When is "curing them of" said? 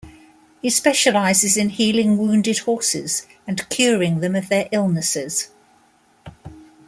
3.69-4.49